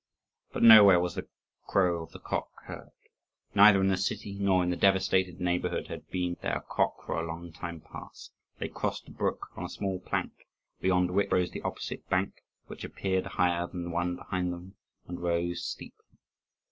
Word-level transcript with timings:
But 0.51 0.63
nowhere 0.63 0.99
was 0.99 1.13
the 1.13 1.27
crow 1.67 2.01
of 2.01 2.09
the 2.11 2.17
cock 2.19 2.49
heard. 2.65 2.89
Neither 3.53 3.81
in 3.81 3.89
the 3.89 3.97
city 3.97 4.33
nor 4.39 4.63
in 4.63 4.71
the 4.71 4.75
devastated 4.75 5.39
neighbourhood 5.39 5.89
had 5.89 5.99
there 6.07 6.11
been 6.11 6.37
a 6.41 6.61
cock 6.61 7.05
for 7.05 7.19
a 7.21 7.27
long 7.27 7.51
time 7.53 7.81
past. 7.81 8.31
They 8.57 8.67
crossed 8.67 9.05
the 9.05 9.11
brook 9.11 9.49
on 9.55 9.63
a 9.63 9.69
small 9.69 9.99
plank, 9.99 10.33
beyond 10.79 11.11
which 11.11 11.31
rose 11.31 11.51
the 11.51 11.61
opposite 11.61 12.09
bank, 12.09 12.33
which 12.65 12.83
appeared 12.83 13.27
higher 13.27 13.67
than 13.67 13.83
the 13.83 13.89
one 13.91 14.15
behind 14.15 14.51
them 14.51 14.73
and 15.07 15.21
rose 15.21 15.63
steeply. 15.63 16.17